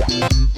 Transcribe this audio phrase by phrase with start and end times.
[0.00, 0.53] 爱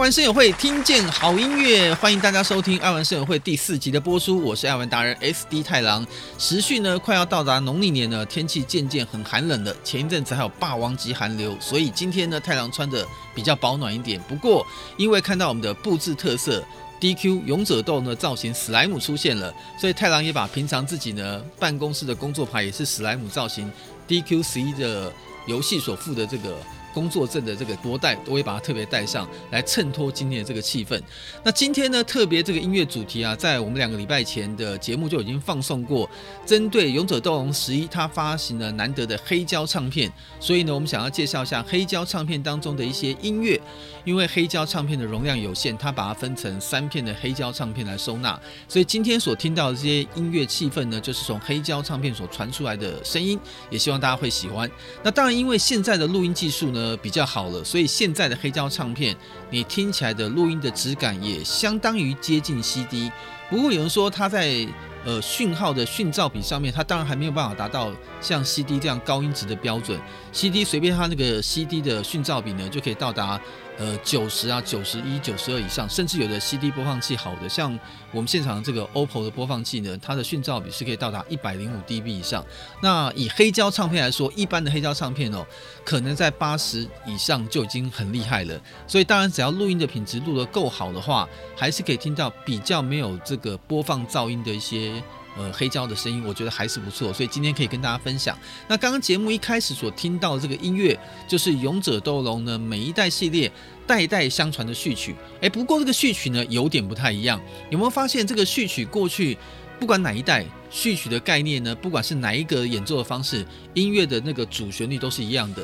[0.00, 4.42] 玩声友会，听见好音乐，欢迎大家收听爱玩声友会第四集的播出。
[4.42, 6.06] 我是爱玩达人 SD 太郎。
[6.38, 9.76] 时序呢，快要到达农历年了，天气渐渐很寒冷了。
[9.84, 14.18] 前一阵子还有霸王级寒流，所以今天呢，太郎穿的比较保暖一点。
[14.26, 14.66] 不过，
[14.96, 16.64] 因为看到我们的布置特色
[16.98, 23.70] DQ 勇者斗龙的造型史莱姆出现了，所以太郎也把平常自己呢办公室的工作牌也是史莱姆造型
[24.08, 25.12] DQ 十一的
[25.44, 26.56] 游戏所附的这个。
[26.92, 31.00] 工作证的这个脖带，都会把它特别带上来衬托今天的这个气氛。
[31.44, 36.08] 那今天呢，特别这个音乐主题啊，在我们两个礼拜前的节目就已经放送过。
[36.44, 43.60] 针对《勇者斗龙十一》，它发行了难得的黑胶唱片，所以呢，我们想要介绍一下黑胶唱片当中的一些音乐。
[44.04, 48.38] 因为黑胶唱片的容量有限，它把它分成三片的黑胶唱片来收纳，
[48.68, 53.38] 所以今天所听到的这些音乐气氛呢，就是从黑胶唱片所传出来的声音，
[53.70, 54.70] 也希望大家会喜欢。
[55.02, 59.16] 那当然，因为现在的录音技术呢比较好了，所以现在的黑胶唱片
[59.50, 63.10] 你听起来的录音的质感也相当于接近 CD。
[63.48, 64.66] 不过有人说它在
[65.04, 67.90] 呃讯号的讯噪比上面，它当然还没有办法达到
[68.20, 70.00] 像 CD 这样高音质的标准。
[70.32, 73.40] CD 随便它那个 CD 的讯噪比呢，就可以到达。
[73.78, 77.72] 呃，九十啊，九十一、九十二以上，甚至有的 CD 播放器好的，像
[78.12, 82.44] 我们现场这个 OPPO 的播放器呢，它的讯噪比是可以到达一百零五 dB 以上。
[82.82, 85.46] 那以黑胶唱片来说，一般的黑胶唱片哦，
[85.82, 88.60] 可能在八十以上就已经很厉害了。
[88.86, 94.99] 所以当然，只要录音的品质录得够好的话，还是可以听到比较没有这个播放噪音的一些。
[95.36, 98.36] 呃，黑胶的声音我觉得还是不错，所以今天可以跟大家分享。
[98.68, 100.98] 那刚刚节目一开始所听到的这个音乐，
[101.28, 103.50] 就是《勇者斗龙》呢每一代系列
[103.86, 105.14] 代代相传的序曲。
[105.40, 109.38] 诶，不过这个序曲呢有点不太一样，有没有发现这个序曲过去
[109.78, 111.74] 不管哪一代序曲的概念呢？
[111.74, 115.62] 不管是哪一个演奏的方式，音乐的那个主旋律都是一样的。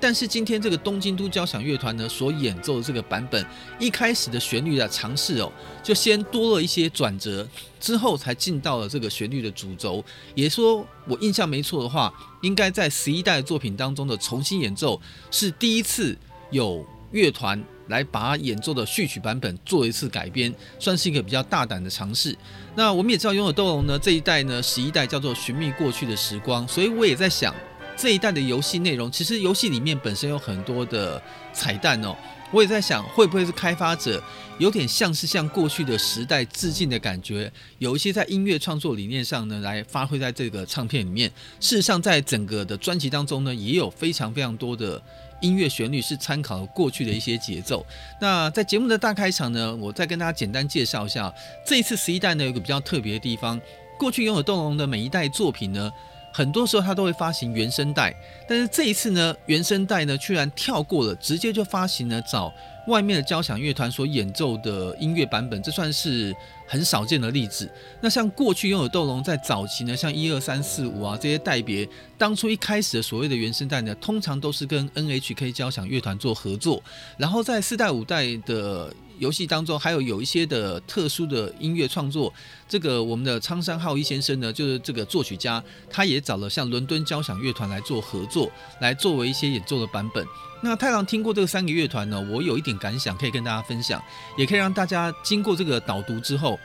[0.00, 3.44] 但是今天这个东京都交响乐团呢所演奏的这个版本，
[3.78, 7.46] 一开始的旋律的尝试哦，就先多了一些转折，
[7.80, 10.04] 之后才进到了这个旋律的主轴。
[10.34, 15.00] 也说我印象没错的话，应该在十一代作品当中的重新演奏
[15.30, 16.16] 是第一次
[16.50, 22.36] 有乐团来把演奏的序曲版本做一次改编，算是一个比较大胆的尝试。
[22.76, 27.52] 那我们也知道《拥有斗龙》呢这一代呢十一代叫做寻觅过去的时光，所以我也在想。
[27.98, 31.20] 这一代的游戏内容，其实游戏里面本身有很多的
[31.52, 32.16] 彩蛋哦。
[32.50, 34.22] 我也在想，会不会是开发者
[34.58, 41.28] 有点像是向过去的时代致敬的感觉，有一些在音乐创作理念上呢，来发挥在这个唱片里面。
[41.60, 45.02] 事实上，在整个的专辑当中呢，也有非常非常多的
[45.42, 47.84] 音乐旋律是参考了过去的一些节奏。
[48.18, 51.30] 那在节目的大开场呢，我再跟大家简单介绍一下，
[51.66, 53.60] 这一次十一代呢，有个比较特别的地方，
[53.98, 55.92] 过去拥有斗龙的每一代作品呢。
[56.38, 58.14] 很多时候他都会发行原声带，
[58.48, 62.54] 但是这一次呢，原声带呢居然跳过了，直接就发行了找
[62.86, 66.32] 外面的交响乐团所演奏的音乐版本，这算是
[66.64, 67.68] 很少见的例子。
[68.00, 76.80] 那像过去拥有斗龙在早期呢，像一二三四五啊这些代别，当初一开始的所谓的原声带呢，通常都是跟 NHK 交响乐团做合作，
[77.16, 78.94] 然后在四代五代的。
[79.18, 82.32] 游戏当中还有有一些的特殊的音乐创作，
[82.68, 88.50] 这个我们的苍山浩一先生呢，就是这个作曲家，他也找了像伦敦交响乐团来做合作，
[88.80, 90.26] 来作为一些演奏的版本。
[90.62, 94.02] 那太郎听过这个三个乐团呢，我有一点感想可以跟大家分享，
[94.36, 96.58] 也可以让大家经过这个导读之后，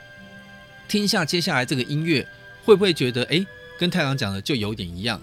[0.88, 2.28] 听一下接下来这个音乐，
[2.64, 3.46] 会不会觉得诶，
[3.80, 5.22] 跟太郎讲的就有点一样？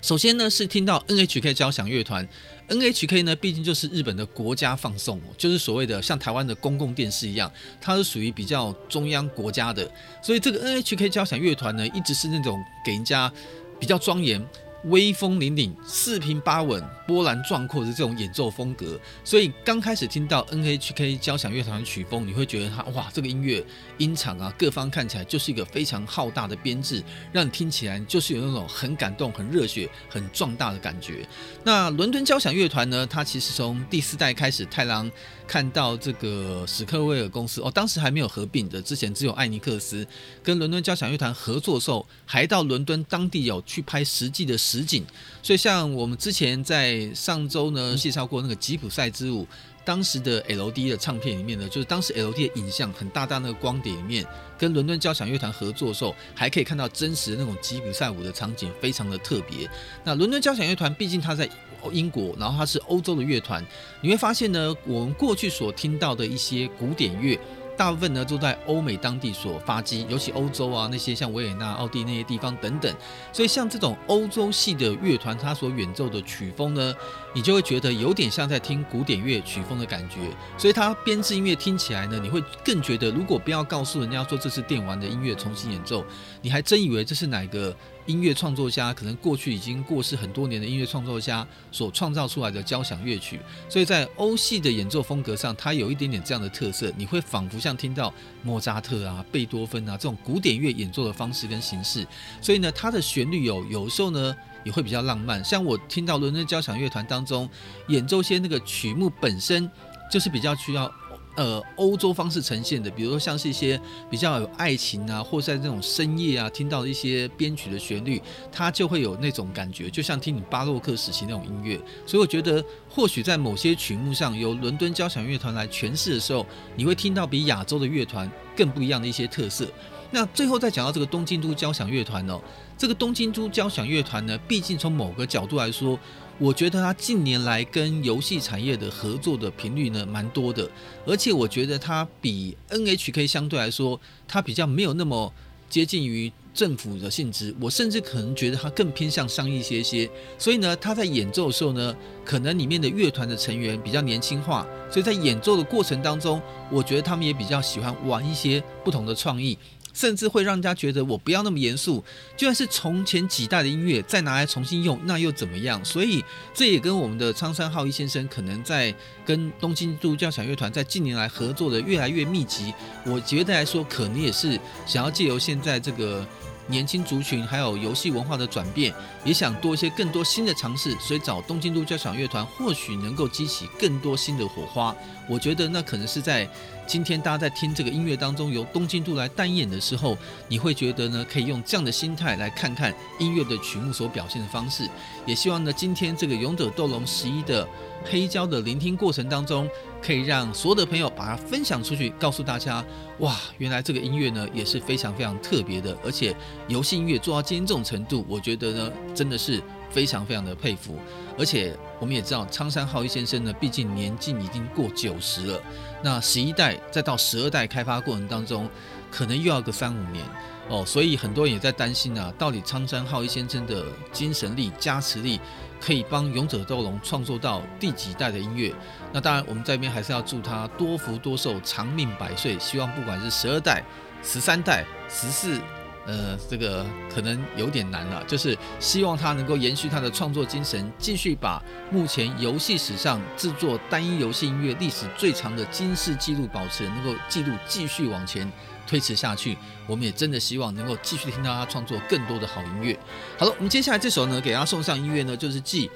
[0.00, 2.28] 首先呢，是听到 NHK 交响乐团。
[2.68, 7.50] NHK 呢，毕竟就是日本的国家放送，就是所谓的像台湾的公共电视一样，
[7.80, 9.90] 它是属于比较中央国家的，
[10.22, 13.30] 所以这个 NHK 交响乐团呢，一直是那种给人家
[13.78, 14.44] 比较庄严。
[14.84, 23.64] 威风凛凛、四平八稳、波澜壮阔的这种演奏风格，所以刚开始听到 NHK 交响乐团的曲风，你会觉得它哇，这个音乐
[23.98, 27.02] 音场啊，各方看起来就是一个非常浩大的编制，
[27.32, 31.26] 让你听起来就是有那种很感动、很热血、很壮大的感觉。
[31.62, 35.10] 那伦敦交响乐团呢，它其实从第四代开始，太郎。
[35.46, 40.06] 看到这个史克威尔公司哦，当时还没有合并的，之前只有艾尼克斯
[40.42, 45.04] 跟伦敦交响乐团合作的时候，还到伦敦当地有去拍实际的实景。
[45.42, 49.46] 所以像我们之前在上周呢介绍过那个吉普赛之舞，
[49.84, 54.24] 当时的 LD 的唱片里面呢，就是当时 LD 的影像很大大那个光碟里面，
[54.58, 59.68] 跟伦敦交响乐团合作的时候，还可以看到真实的那种吉普赛舞的场景，非常的特别。
[60.02, 61.48] 那伦敦交响乐团毕竟它在
[61.92, 63.62] 英国，然后它是欧洲的乐团，
[64.00, 67.38] 你会发现呢，我们过去所听到的一些古典乐，
[67.76, 72.94] 大部分呢都在欧美当地所发迹，尤其欧洲啊那些像维也纳、奥地利那些地方等等，
[73.32, 76.94] 所以像这种欧洲系的乐团，它所演奏的曲风呢，
[77.34, 80.16] 你就会觉得有点像在听古典乐曲风的感觉，
[80.56, 86.04] 所以它编制音乐听起来呢，你会更觉得，如果不要告诉人家说这是电玩的音乐重新演奏，
[86.40, 87.76] 你还真以为这是哪个。
[88.06, 102.06] 音乐创作家可能过去已经过世很多年的音乐创作家所创造出来的交响乐曲，所以在欧系的演奏风格上，它有一点点这样的特色，你会仿佛像听到莫扎特啊、贝多芬啊这种古典乐演奏的方式跟形式。
[102.42, 107.48] 所以呢，它的旋律有有时候呢也会比较浪漫，像我听到伦敦交响乐团当中
[107.88, 109.70] 演奏些那个曲目本身
[110.10, 110.90] 就是比较需要。
[111.36, 118.22] 呃，欧洲方式呈现的，比如说像是一些比较有爱情啊，或在这种深夜啊，听到一些编曲的旋律，
[118.52, 121.76] 它就会有那种感觉，就像听你巴洛克时期那种音乐。
[122.06, 122.64] 所以我觉得，
[122.94, 126.46] 或许在某些曲目上，由伦敦交响乐团来诠释的时候，
[126.76, 129.66] 你会听到比亚洲的乐团更不一样的一些特色。
[130.12, 132.40] 那最后再讲到这个东京都交响乐团哦，
[132.78, 135.98] 这个东京都交响乐团呢，毕竟从某个角度来说。
[136.36, 140.68] 我觉得它近年来跟游戏产业的合作的频率呢蛮多的，
[141.06, 145.32] 而且我觉得它比 NHK 相对来说，它比较没有那么
[145.70, 150.08] 接近于政府的性质，我甚至可能觉得他更偏向商业一些些。
[150.38, 156.40] 所以呢，他在演奏的时候呢，可能里面的乐团的成员比较年轻化，所以在演奏的过程当中，
[156.70, 159.58] 我觉得他们也比较喜欢玩一些不同的创意。
[159.92, 162.02] 甚至会让人家觉得我不要那么严肃，
[162.36, 165.84] 就算是从前几代的音乐再拿来重新用，那又怎么样？
[165.84, 166.20] 所以
[166.52, 168.92] 这也跟我们的苍山浩一先生可能在
[169.24, 172.74] 跟东京都交响乐团在近年来合作的越来越密集，
[173.06, 176.26] 我觉得来说可能也是想要借由现在这个。
[176.66, 178.92] 年轻族群还有游戏文化的转变，
[179.24, 184.94] 也想多一些更多新的尝试，所以找东京都交响乐团或许能够激起更多新的火花。
[185.28, 186.48] 我觉得那可能是在
[186.86, 190.16] 今天大家在听这个音乐当中，由东京都来担演的时候，
[190.48, 194.88] 你会觉得呢，可以用这样的心态来看看音乐的曲目所表现的方式。
[195.24, 197.66] 也希望呢，今天这个《勇者斗龙十一》的
[198.04, 199.68] 黑胶的聆听过程当中，
[200.02, 202.84] 可以让所有的朋友把它分享出去，告诉大家，
[203.18, 206.36] 哇，原来这个音乐呢也是非常非常特别的，而且
[206.68, 210.98] 游戏音乐做到今天这种程度，我觉得呢真的是非常非常的佩服。
[211.38, 215.60] 而且我们也知道，苍山浩一先生呢，毕竟年纪已经过九十了，
[216.02, 218.68] 那十一代再到十二代开发过程当中，
[219.10, 220.24] 可能又要个三五年
[220.68, 225.40] 哦，所以很多人也在担心啊，到底苍山浩一先生的精神力加持力，
[225.84, 228.74] 可以帮勇者斗龙创作到第几代的音乐？
[229.12, 232.58] 那当然，我们这边还是要祝他多福多寿，长命百岁。
[232.58, 233.84] 希望不管是十二代、
[234.22, 235.60] 十三代、十四、
[236.06, 248.50] 呃，这个可能有点难了，就是希望他能够延续他的创作精神，继续把目前游戏史上制作单一游戏音乐历史最长的金氏纪录保持，能够记录继续往前
[248.86, 249.56] 推迟下去。
[249.86, 252.98] 我们也真的希望能够继续听到他创作更多的好音乐。
[253.38, 255.90] 好了，我们接下来这首呢，给大家送上音乐呢，就是继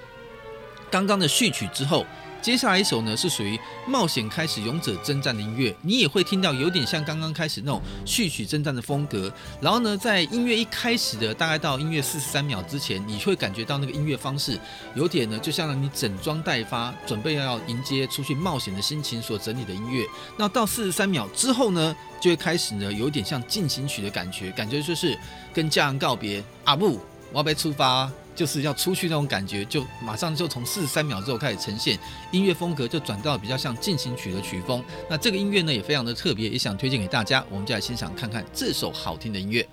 [0.91, 2.07] 刚刚的序曲之后。
[2.41, 9.31] 接下来一首呢，是属于冒险开始勇者征战的音乐，你也会听到有点像刚刚开始那种序曲征战的风格。
[9.61, 14.59] 然后呢，在音乐一开始的大概到音乐四十三秒之前，你会感觉到那个音乐方式
[14.95, 20.05] 有点呢，就像你整装待发，准备要迎接出去冒险的心情所整理的音乐。
[20.37, 25.19] 那到四十三秒之后呢，就会开始呢，有点像进行曲的感觉，感觉就是
[25.53, 27.01] 跟家人告别，阿布，
[27.33, 28.11] 我要被出发。
[28.39, 31.99] 就是要出去那种感觉，就马上就从四十三秒之后开始呈现
[32.31, 34.81] 音乐风格，就转到比较像进行曲的曲风。
[35.11, 37.45] 那这个音乐呢，也非常的特别，也想推荐给大家。
[37.51, 39.69] 我们就来欣赏看看这首好听的音乐。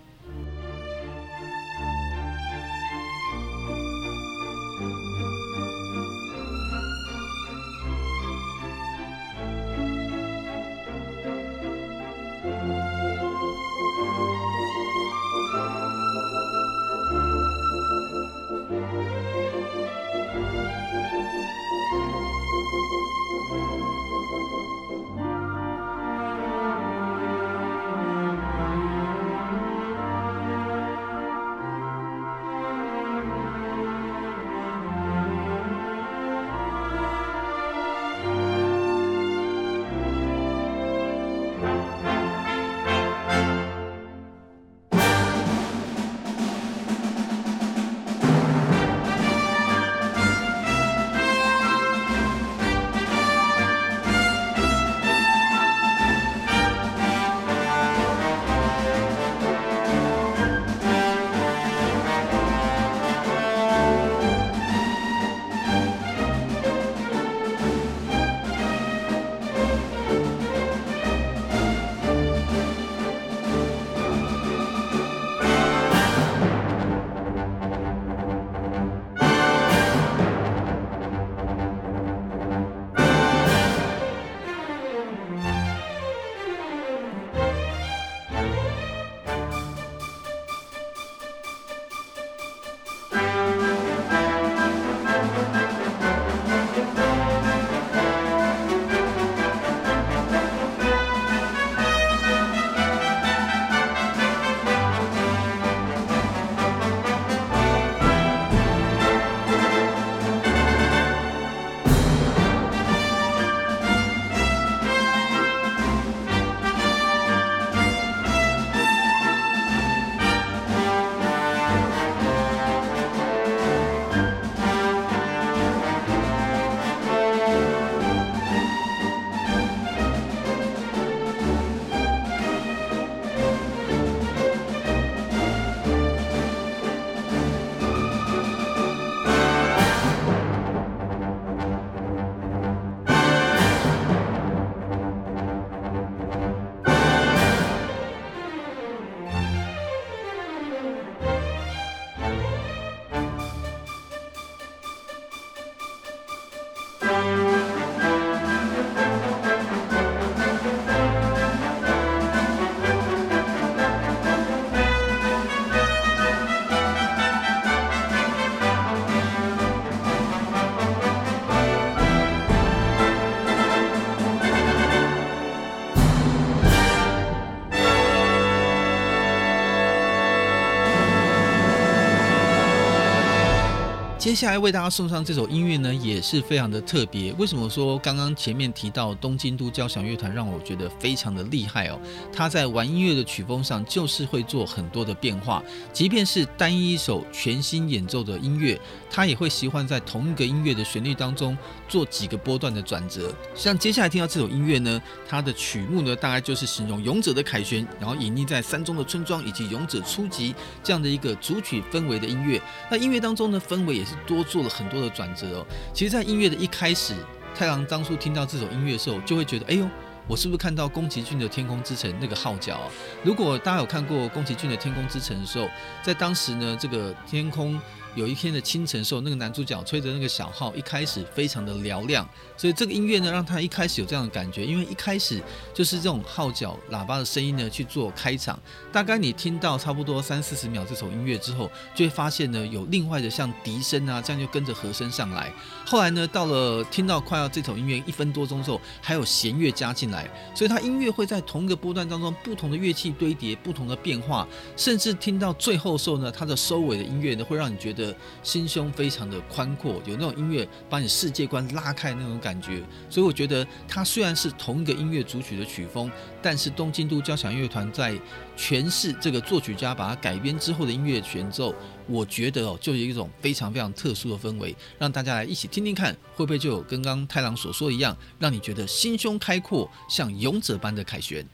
[184.26, 187.32] 接下来为大家送上这首音乐呢，也是非常的特别。
[187.34, 192.00] 为什么说刚刚前面提到东京都交响乐团让我觉得非常的厉害哦？
[192.34, 195.64] 他在玩音乐的曲风上就是会做很多的变化，
[195.94, 198.82] 即便是单一一首全新演奏的音乐，
[199.16, 201.58] 他也会喜欢在同一个音乐的旋律当中
[201.88, 203.34] 做几个波段的转折。
[203.56, 210.54] 像接下来听到这首音乐呢，它的曲目呢，大概就是形容勇者的凯旋，然后隐匿在山中的村庄以及勇者初级
[210.84, 212.62] 这样的一个主曲氛围的音乐。
[212.92, 214.14] 那音乐当中呢，氛围也是。
[214.28, 215.68] 多做了很多的转折哦。
[215.94, 217.14] 其实，在音乐的一开始，
[217.54, 219.88] 太郎当初听到这首音乐的时候，就会觉得，哎呦，
[220.28, 222.90] 我是不是看到宫崎骏的《天空之城》那个号角？
[223.24, 225.70] 如果大家有看过宫崎骏的《天空之城》的时候，
[226.02, 227.80] 在当时呢，这个天空
[228.16, 235.42] 有一天的清晨的时候，那个男主角吹着那个小号，一开始非常的嘹亮，所以这个音乐呢，让他一开始有这样的感觉，因为一开始
[235.74, 238.58] 就是这种号角、喇叭的声音呢去做开场。
[238.92, 245.52] 大概你听到差不多三四十秒这首音乐之后，就会发现呢，有另外的像笛声啊，这样就跟着和声上来。
[245.86, 258.05] 后来呢，到了听到快要这首音乐一分多钟之后，还有弦乐加进来，所以它音乐会在同一个波段当中，不同的乐器堆叠，不同的变化，甚至听到最后时候呢，它的收尾的音乐呢，会让你觉得
[258.44, 262.82] 心胸非常的宽阔，有那种音乐把你世界观拉开那种感觉。
[263.10, 268.20] 所以我觉得它虽然是同一个音乐主曲的曲风，但是东京都交响乐团在
[268.58, 271.74] 诠释这个作曲家把它改编之后的音乐选奏，
[272.08, 281.46] 我觉得哦，就有一种非常非常特殊的氛围，让大家来一起听听看，会不会就有跟刚刚太郎所说一样，让你觉得心胸开阔，像勇者般的凯旋。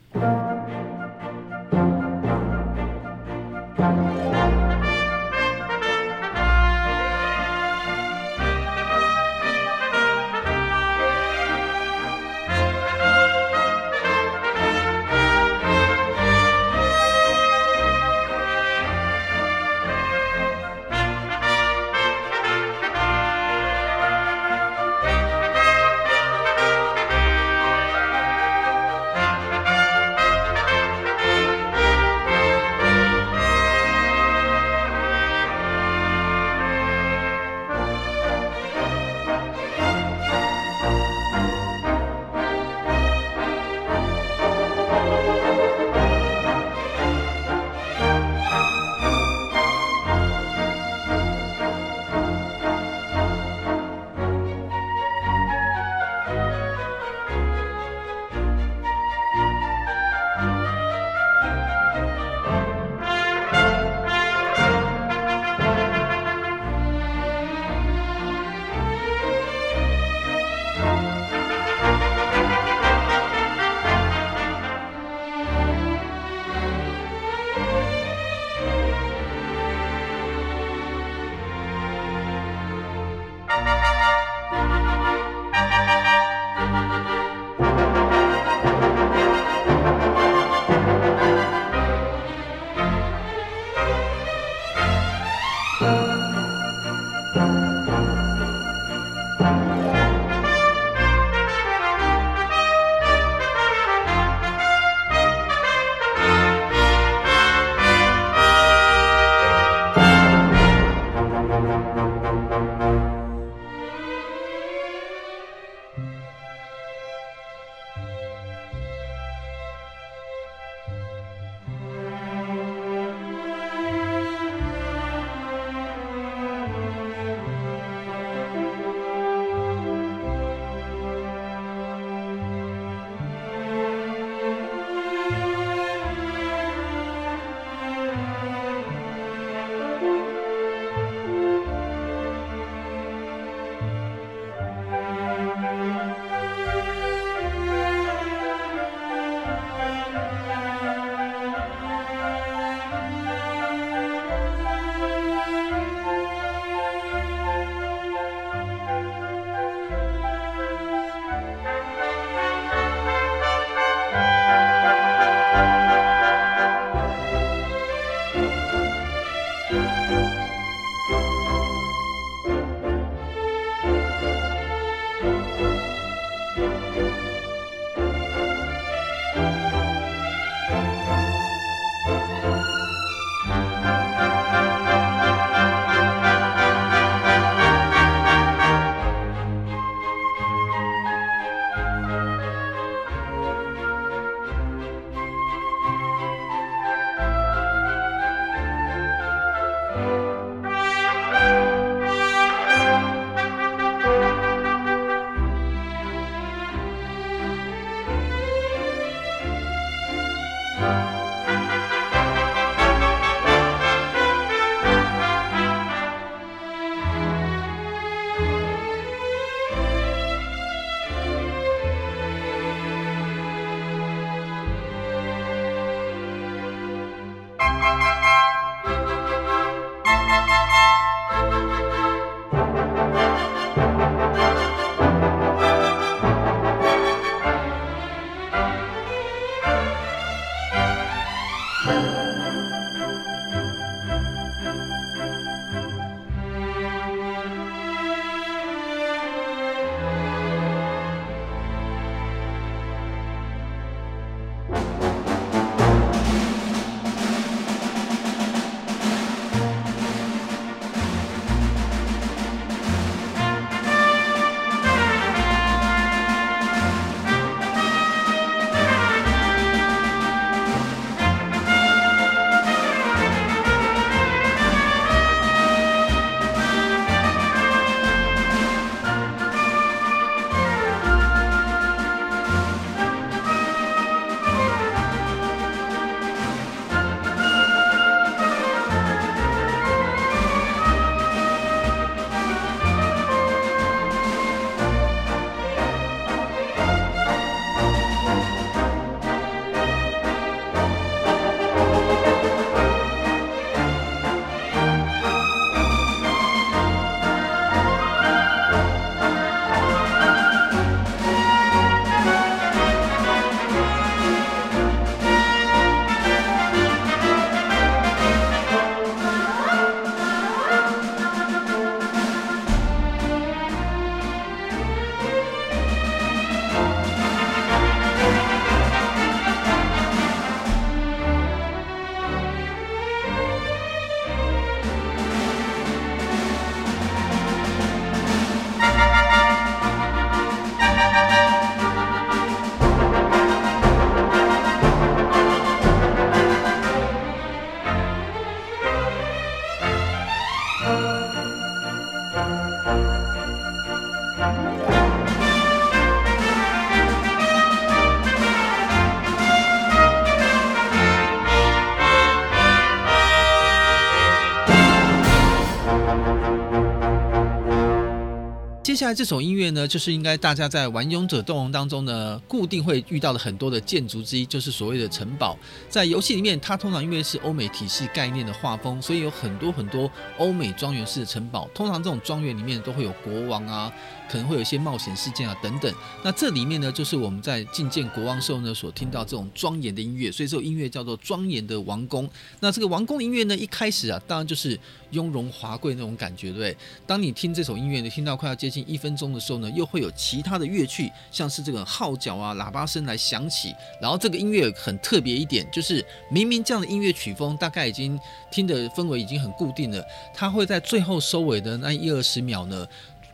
[368.91, 375.57] 接下来这首音乐呢，就是应该大家在玩《勇者斗龙》当中呢，固定会遇到的很多的建筑之一，就是所谓的城堡。
[375.87, 381.69] 在游戏里面，它通常因为是欧美体系概念的画风，所以有很多很多欧美庄园式的城堡。
[381.73, 383.89] 通常这种庄园里面都会有国王啊，
[384.31, 385.93] 可能会有一些冒险事件啊等等。
[386.23, 392.25] 那这里面呢，就是我们在觐见国王时候呢，所听到这种庄严的音乐，所以这首音乐叫做《庄严的王宫》。
[392.61, 396.77] 那这个王宫音乐呢，一开始啊，当然就是雍容华贵那种感觉，对不对？
[397.05, 403.73] 当你听这首音乐，你听到快要接近一分钟的时候呢，又会有其他的乐器，像是这个号角啊、喇叭声来响起。
[404.01, 408.17] 然后这个音乐很特别一点，就是明明这样的音乐曲风大概已经
[408.49, 412.87] 听的氛围已经很固定了，它会在最后收尾的那一二十秒呢，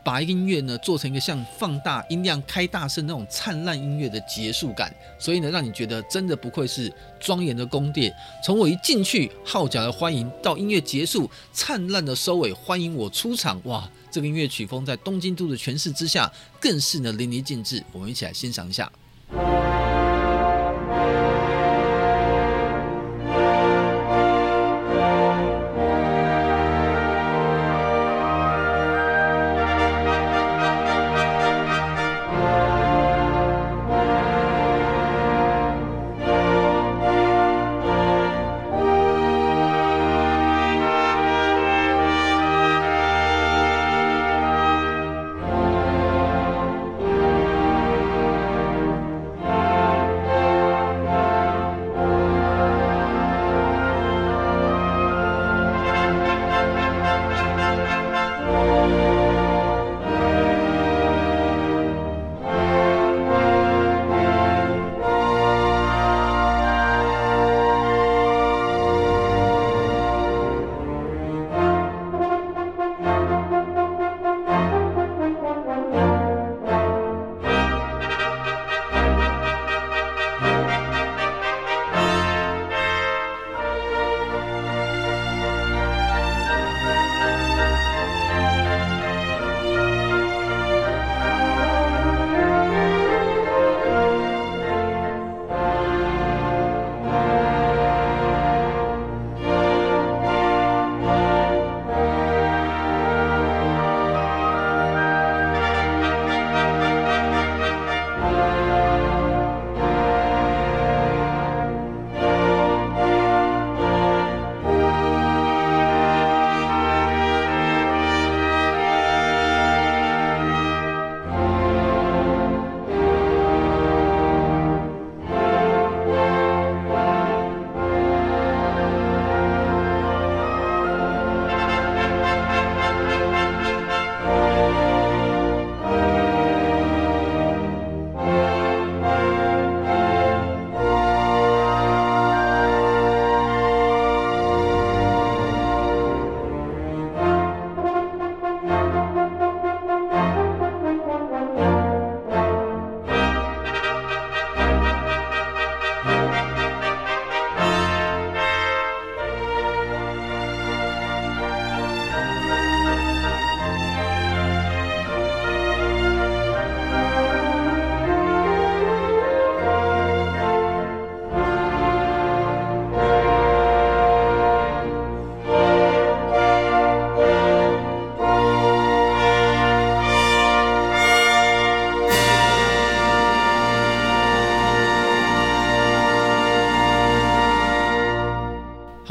[0.08, 4.89] 把音乐呢做成一个像放大音量、开大声那种灿烂音乐的结束感，
[5.20, 6.89] 所以呢，让你觉得真的不愧是
[7.20, 8.15] 庄严的宫殿。
[8.41, 13.60] 从我一进去，号角的欢迎，到音乐结束，灿烂的收尾，欢迎我出场。
[13.65, 17.84] 哇，这个音乐曲风在东京都的诠释之下，更是呢淋漓尽致。
[17.91, 18.89] 我们一起来欣赏一下。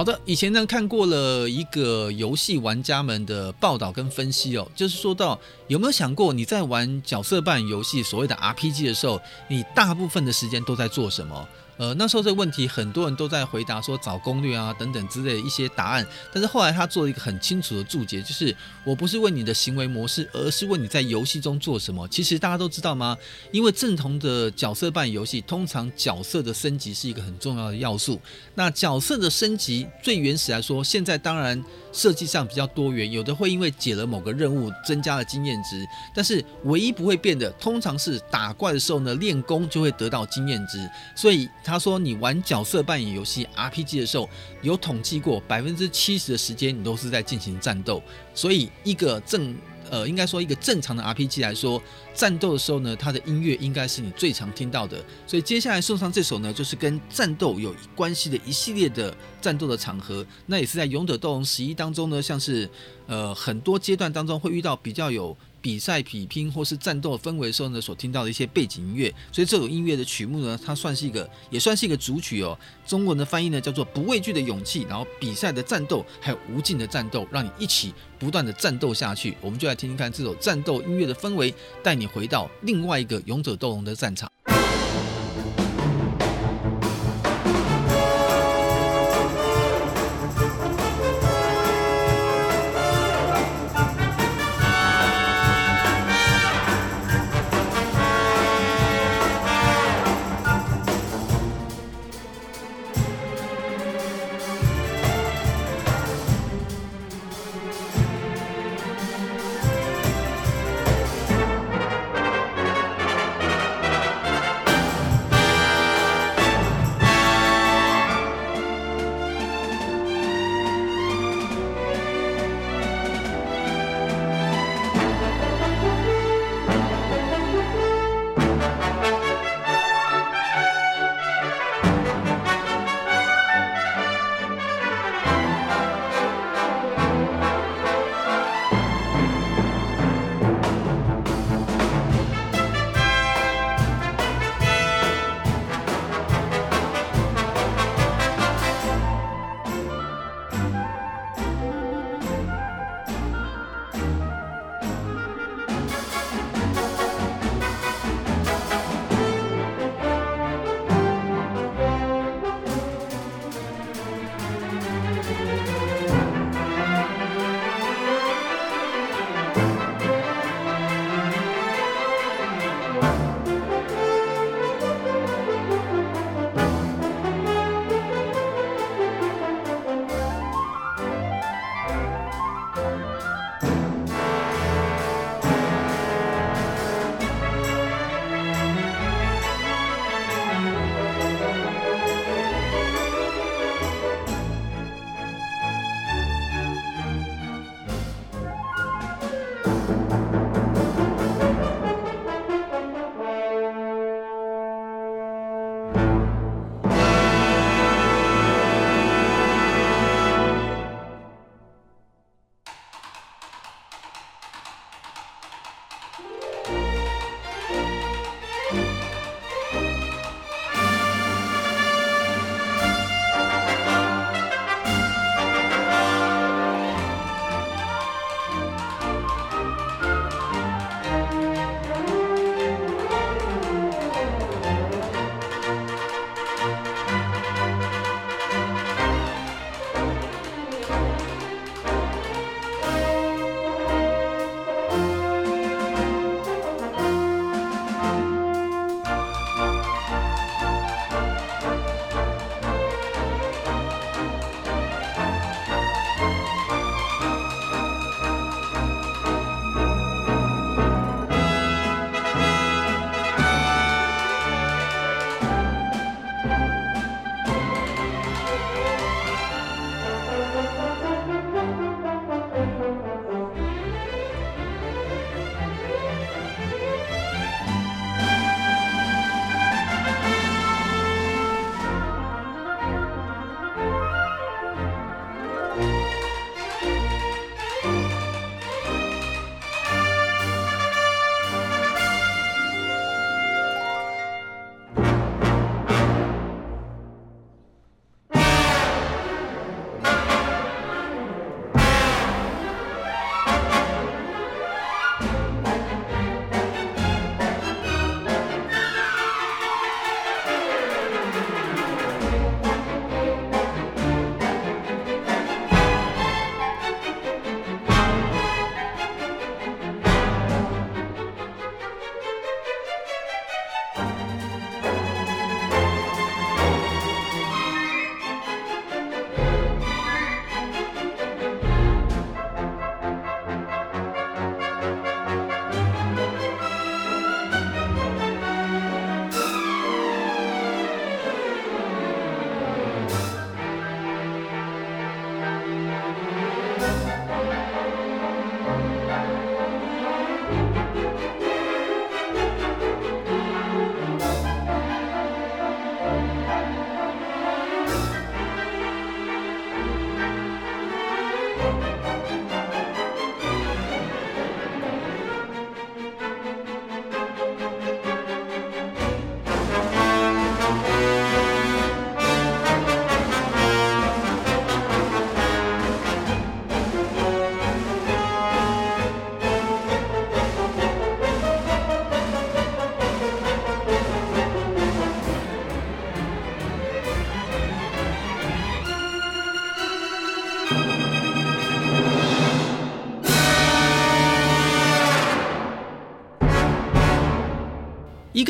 [0.06, 11.46] 的，以前呢看过了一个游戏玩家们的报道跟分析哦，就是说到有没有想过你在玩角色扮演游戏所谓的 RPG 的时候，你大部分的时间都在做什么？
[11.76, 22.08] 呃，那时候这个问题很多人都在回答说找攻略啊等等之类的一些答案，但是后来他做了一个很清楚的注解，就是我不是问你的行为模式，而是问你在游戏中做什么。
[22.08, 23.16] 其实大家都知道吗？
[23.52, 28.18] 因为正统的角色扮演游戏，通常角色的升级是一个很重要的要素。
[28.54, 31.62] 那角色的升级最原始来说，现在当然
[31.92, 40.78] 设计上比较多元，有的会因为解了某个任务增加了经验值，但是唯一不会变的，通常是打怪的时候呢，练功就会得到经验值，
[41.14, 41.46] 所以。
[41.66, 44.29] 他说：“你玩角色扮演游戏 RPG 的时候，
[44.62, 48.00] 有统计过百分之七十的时间你都是在进行战斗。
[48.35, 49.57] 所以一个正
[49.90, 51.83] 呃，应该说一个正常的 RPG 来说，
[52.14, 55.05] 战斗的时候呢，它的音乐应该是你最常听到的。
[55.26, 60.24] 所以接下来送上这首呢，就是跟战斗有关系的一系列的战斗的场合。
[60.46, 62.68] 那也是在《勇者斗龙十一》当中呢，像是
[63.07, 69.12] 呃很多阶段当中会遇到比较有。”比赛比拼或是战斗氛围的时候呢，所听到的一些背景音乐。
[69.33, 72.57] 所以这首音乐的曲目呢，它算是一个，也算是一个主曲哦。
[72.87, 74.87] 中文的翻译呢，叫做不畏惧的勇气。
[74.88, 79.37] 然后比赛的战斗，还有无尽的战斗，让你一起不断的战斗下去。
[79.40, 81.52] 我们就来听听看这首战斗音乐的氛围，
[81.83, 84.31] 带你回到另外一个勇者斗龙的战场。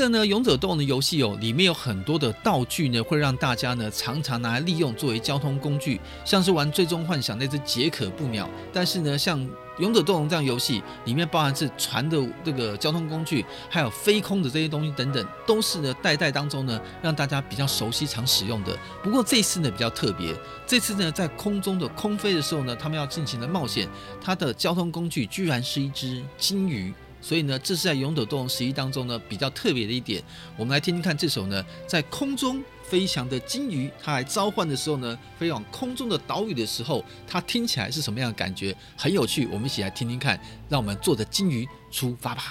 [0.09, 8.49] 个呢，勇者斗龙的游戏哦，里面有很多的道具呢，会让大家呢常常拿来利用作为交通工具，像是玩《最终幻想》那只杰可布鸟。
[8.73, 9.41] 但是呢，像
[9.79, 18.77] 《勇者斗龙》这样游戏，里面包含是船的这个交通工具，还有飞空的这些东西等等，都是呢代代当中呢让大家比较熟悉、常使用的。
[19.03, 20.35] 不过这次呢比较特别，
[20.67, 23.89] 这次呢在空中的空飞的时候呢，他们要进行的冒险，
[24.21, 26.93] 它的交通工具居然是一只金鱼。
[27.21, 30.23] 所以呢，这是在《勇斗斗龙十一》当中呢比较特别的一点。
[30.57, 38.77] 我们来听听看这首呢在空中飞翔的鲸鱼，它来召唤的时候呢，飞往空中的岛屿的时候，它听起来是什么样的感觉？
[38.97, 40.41] 很有趣，我们一起来听听看。
[40.69, 42.43] 让我们坐着鲸鱼出发吧。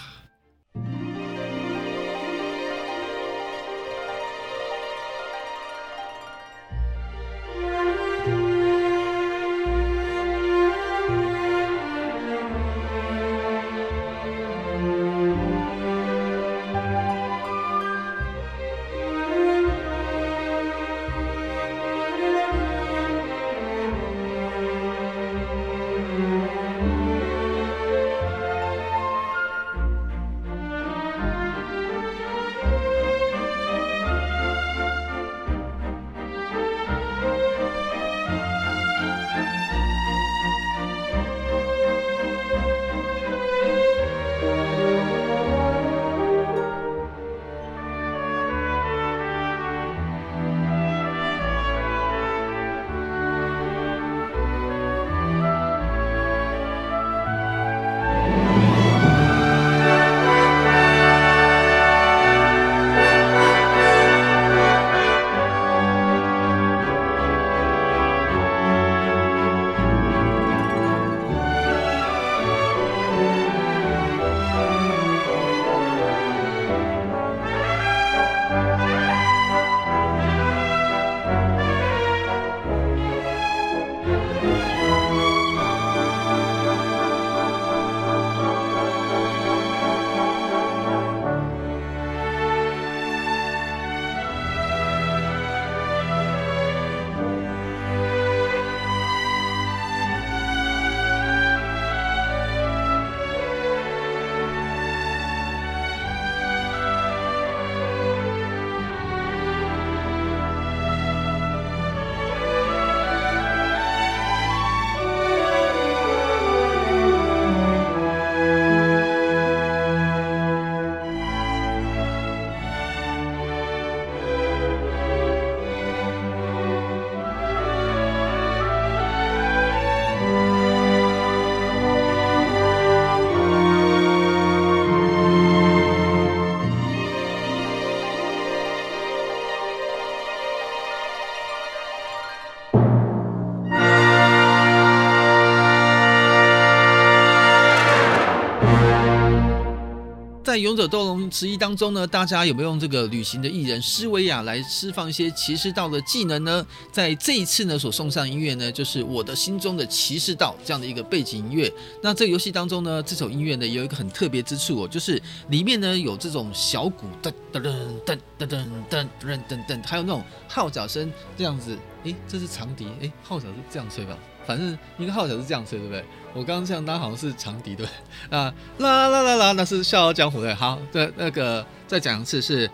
[150.88, 156.65] 斗龙十一》当中呢，大家有没有用这个旅行的艺人施维亚来释放一些骑士道的技能呢？
[156.92, 161.71] 在这一次呢，所送上音乐呢，就是我的心中的骑士道这样的一个背景音乐。
[162.02, 171.77] 那这个游戏当中呢，这首音乐呢有一个很特别之处哦，就是里面呢有这种小鼓噔噔噔噔噔噔噔噔噔噔，还有那种号角声这样子。
[172.04, 172.88] 诶，这是长笛。
[173.00, 174.15] 诶，号角是这样吹吧？
[174.46, 176.04] 反正一个号角是这样吹，对不对？
[176.33, 177.85] 我刚刚这样拉好像是长笛，对
[178.29, 180.54] 啊，啦啦啦啦，那是笑傲江湖对。
[180.54, 182.69] 好，对，那个再讲一次是，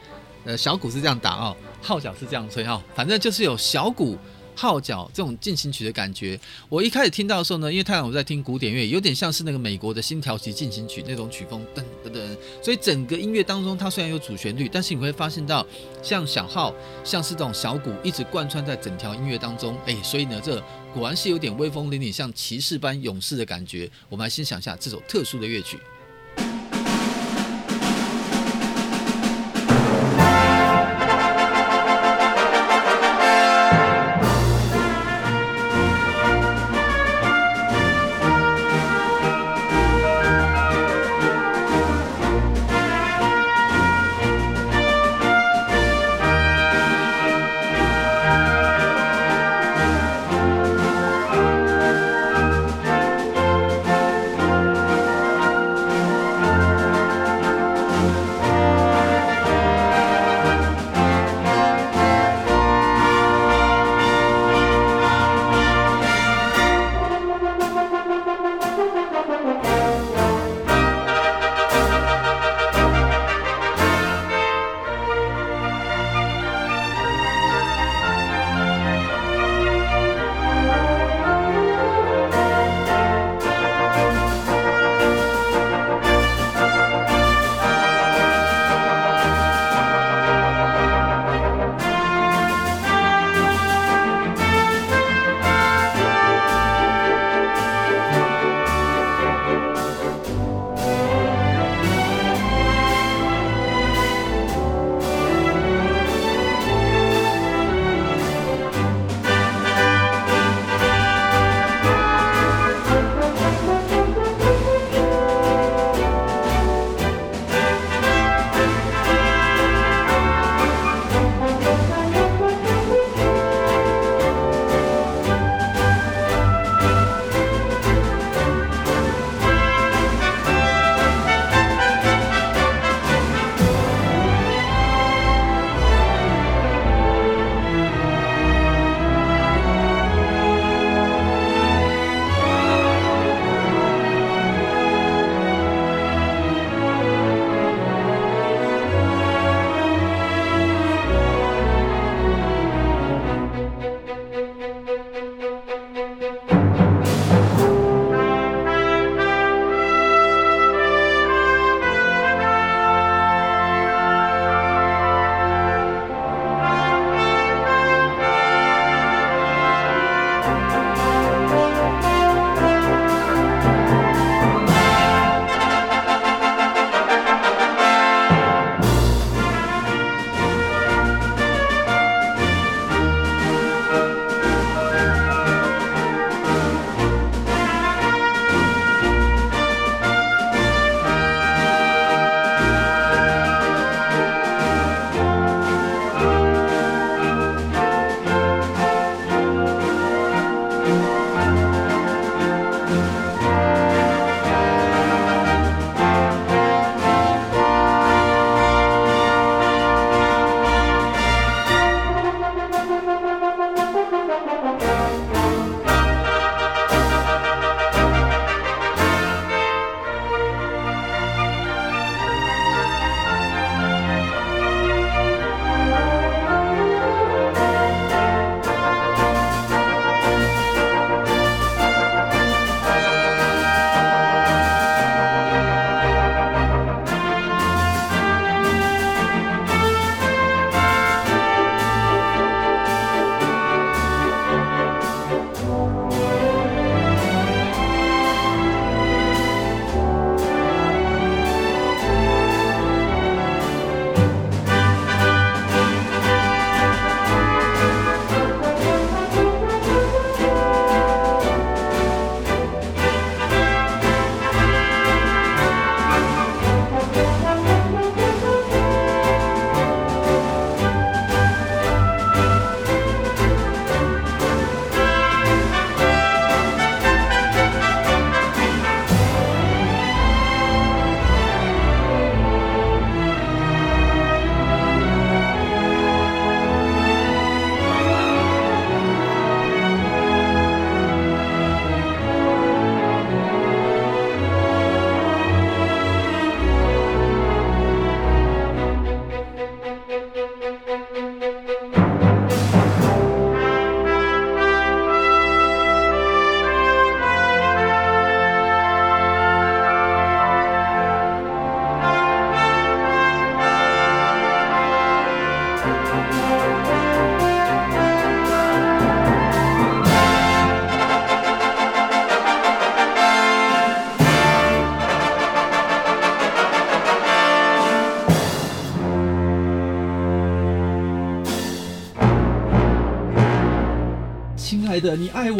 [0.45, 4.17] 呃，小鼓是这样打哦，号角是这样吹哦，反正就是有小鼓。
[4.53, 15.65] 号角这种进行曲的感觉，我一开始听到的时候呢，因为太阳我在听古典乐，有点像是那个美国的星条旗进行曲那种曲风，噔噔噔，所以整个音乐当中它虽然有主旋律，但是你会发现到
[16.03, 20.61] 像小号，像是这种小鼓一直贯穿在整条音乐当中，哎，所以呢，这
[20.93, 23.89] 果然是有点威风凛凛，像骑士般勇士的感觉。
[24.09, 25.79] 我们来欣赏一下这首特殊的乐曲。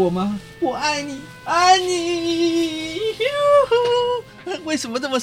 [0.02, 0.41] 我吗？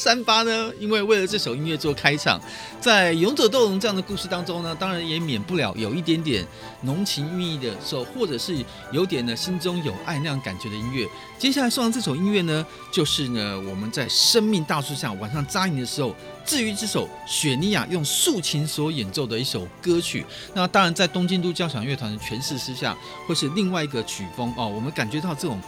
[0.09, 0.73] 三八呢？
[0.81, 2.41] 因为为了这首音乐做开场，
[2.81, 6.43] 在《勇者斗龙》这样的故事当中呢，当然也免不了有一点点
[6.81, 8.57] 浓情蜜意的时候，或者是
[8.91, 11.07] 有点呢心中有爱那样感觉的音乐。
[11.37, 20.25] 接下来送上这首音乐呢，就是呢我们在生命大树下晚上扎营的时候，至于这首雪尼亚用竖琴所演奏的一首歌曲。
[20.55, 22.97] 那当然在东京都交响乐团的诠释之下，
[23.27, 24.67] 会是另外一个曲风哦。
[24.67, 25.61] 我们感觉到这种，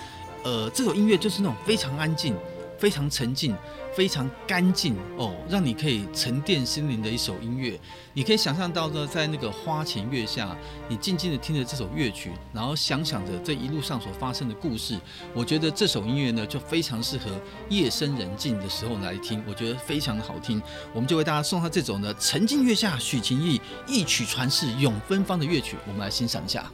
[0.45, 2.35] 呃，这首音乐就是那种非常安静。
[2.81, 3.55] 非常沉静，
[3.95, 7.79] 非常干净哦，让你可以沉淀心灵的一首音乐。
[8.15, 10.57] 你可以想象到呢，在那个花前月下，
[10.89, 14.99] 你静静的听着这首乐曲，然后想想着这一路上所发生的故事。
[15.35, 17.31] 我觉得这首音乐呢，就非常适合
[17.69, 20.61] 夜深人静的时候来听，我觉得非常的好听。
[20.95, 26.65] 我们就为大家送上这种呢，沉静月下许情意，一曲传世永芬芳的乐曲，我们来欣赏一下。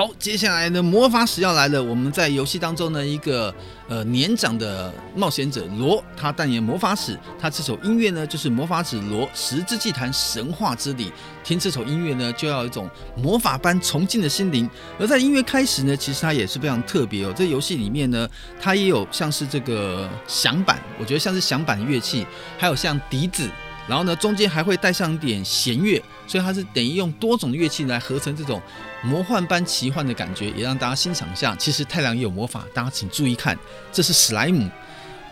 [0.00, 1.82] 好，接下来呢魔法使要来了。
[1.82, 3.54] 我们在游戏当中呢，一个
[3.86, 7.18] 呃年长的冒险者罗，他扮演魔法使。
[7.38, 11.12] 他这首音乐呢，就是魔法使罗十字祭坛神话之礼。
[11.44, 14.66] 听这首音乐呢，就要有一种魔法般崇敬的心灵。
[14.98, 17.34] 而在音乐开始呢，其实它也是非常特别哦。
[17.36, 18.26] 这游戏里面呢，
[18.58, 22.26] 它也有像是这个响板，我觉得像是响板乐器，
[22.56, 23.46] 还有像笛子。
[23.90, 28.62] 然后呢，中间还会带上点弦乐，所以它是等于用多种乐器来合成这种
[29.02, 31.56] 魔幻般奇幻的感觉，也让大家欣赏一下。
[31.56, 33.58] 其实太阳也有魔法，大家请注意看，
[33.90, 34.70] 这是史莱姆，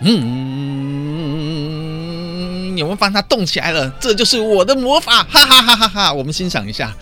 [0.00, 0.16] 嗯，
[2.76, 3.88] 有没有发现它动起来了？
[4.00, 6.12] 这就是我的魔法，哈哈哈哈哈！
[6.12, 6.92] 我们欣赏一下。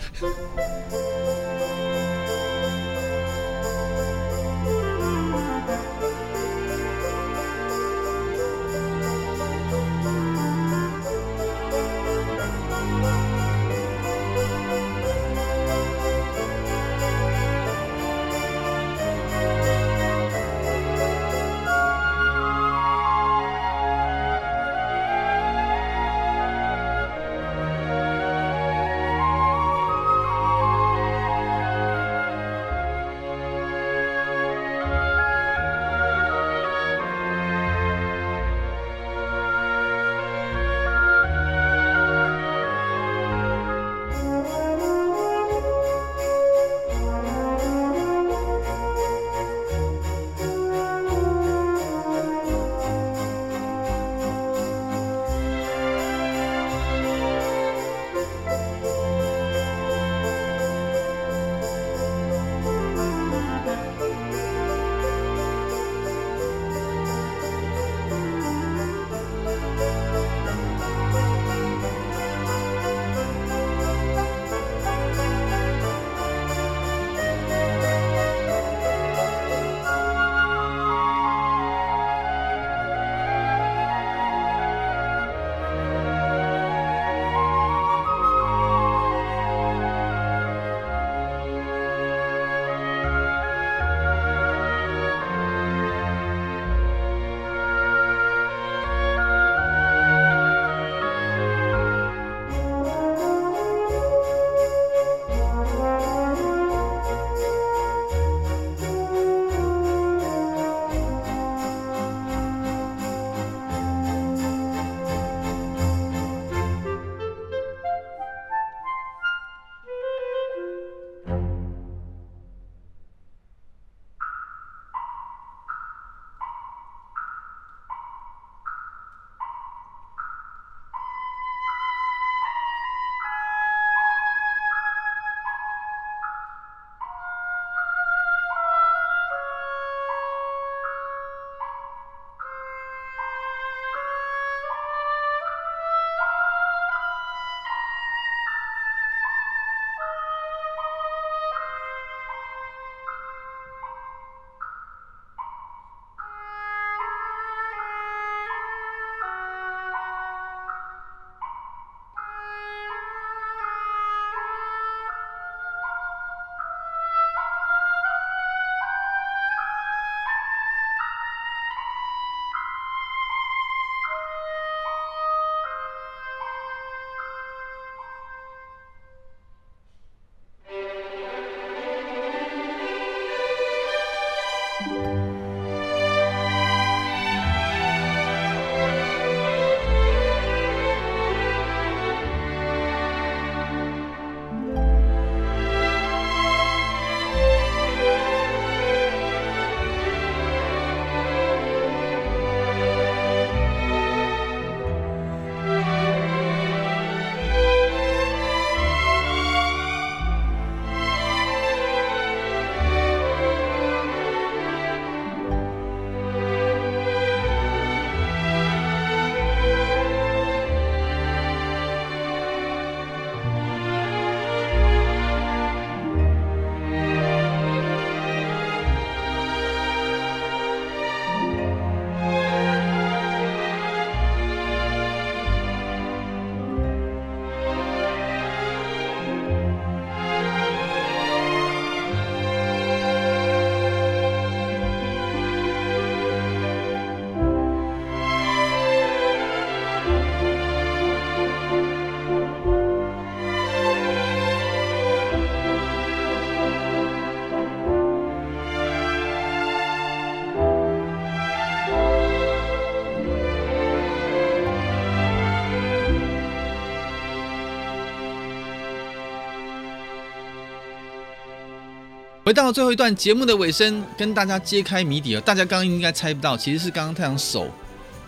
[272.47, 275.41] 回到最后一段节目的尾声，跟大家揭开谜底了。
[275.41, 277.69] 大家刚刚应该猜不到，其实是刚刚太阳手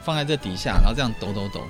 [0.04, 1.62] 放在这底下，然后这样抖抖抖。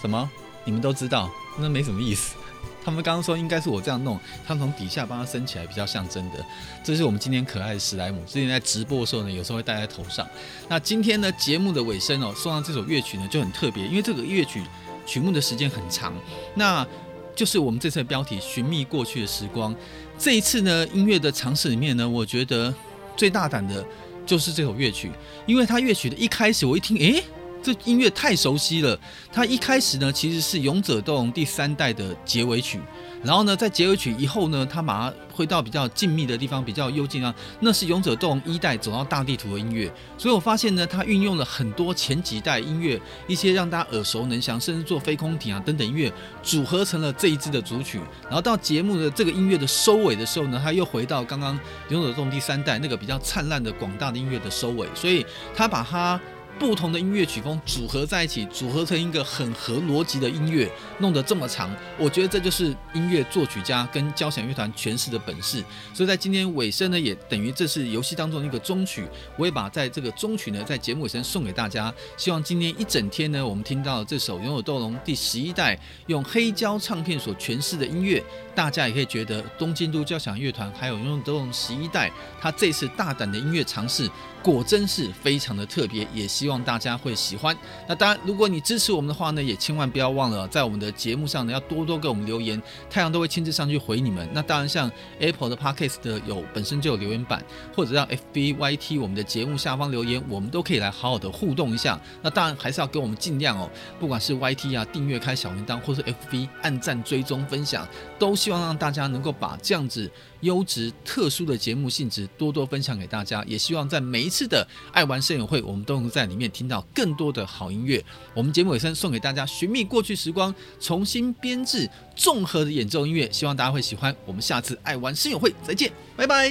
[0.00, 0.30] 什么？
[0.64, 1.28] 你们都知道？
[1.58, 2.36] 那没什么意思。
[2.84, 4.16] 他们刚刚说应该是我这样弄，
[4.46, 6.36] 他们从底下帮它升起来，比较像真的。
[6.84, 10.24] 这是我们今天可爱的史莱姆，之前在直播的时候呢，有时候会戴在头上。
[10.68, 14.62] 那今天呢，节目的尾声哦，送上这首乐曲呢就很特别，因为这个乐曲
[15.04, 16.14] 曲目的时间很长，
[16.54, 16.86] 那
[17.34, 19.74] 就是我们这次的标题《寻觅过去的时光》。
[20.20, 22.72] 这一次呢，音乐的尝试里面呢，我觉得
[23.16, 23.82] 最大胆的
[24.26, 25.10] 就是这首乐曲，
[25.46, 27.24] 因为它乐曲的一开始，我一听，诶，
[27.62, 28.98] 这音乐太熟悉了。
[29.32, 32.80] 它一开始呢，其实是《勇者斗龙》第三代的结尾曲。
[33.22, 37.34] 然后呢，在结尾曲以后呢，他马上回到比较静谧的地方，比较幽静啊。
[37.60, 46.10] 那是《勇者斗龙》一代走到大地图的音乐，所以我发现呢，他运用了很多前几代音乐，一些让大家耳熟能详，甚至做飞空艇啊等等音乐，
[46.42, 48.00] 组合成了这一支的主曲。
[48.24, 51.54] 然后到节目的这个音乐的收尾的时候呢，他又回到刚刚
[51.90, 56.18] 《勇者斗龙》第三代那个比较灿烂的广大的音乐的收尾，所以他把它。
[56.58, 65.64] 不同的音乐曲风组合在一起，组合成一个很合逻辑的音乐，弄得这么长，我觉得这就是音乐作曲家跟交响乐团诠释的本事。
[65.94, 69.06] 所以在今天尾声呢，也等于这是游戏当中的一个终曲，
[69.38, 71.92] 我也把在这个终曲呢，在节目尾声送给大家。
[72.16, 75.78] 希望今天一整天呢，我们听到这首《勇者斗龙》第十一代
[76.08, 78.22] 用黑胶唱片所诠释的音乐，
[78.54, 84.10] 大家也可以觉得东京都交响乐团还有《勇者斗龙》十一代，他这次大胆的音乐尝试。
[84.42, 87.56] 果真是非常的特别，也希望大家会喜欢。
[87.86, 94.28] 那当然，如果你支持我们的话呢，也千万不要忘了在我们的节目上呢，要多多给我们留言，太阳都会亲自上去回你们。
[94.32, 102.00] 那当然，像 Apple 的 Podcast 的有本身就有留言板，或者让 FB YT 我们的节目下方留言，我们都可以来好好的互动一下。
[102.22, 107.86] 那当然还是要给我们尽量哦，不管是 YT 啊订阅开小铃铛，或是 FB 按赞追踪分享，
[108.20, 110.08] 都希望让大家能够把这样子。
[110.40, 118.02] 优质特殊的节目性质，多多分享给大家，也希望在每一次的爱玩声友会，我们都能在里面听到更多的好音乐。
[118.32, 120.50] 我们节目尾声送给大家《寻觅过去时光》，
[120.80, 124.16] 重新编制综合的演奏音乐，希望大家会喜欢。
[124.24, 126.50] 我们下次爱玩声友会再见，拜拜。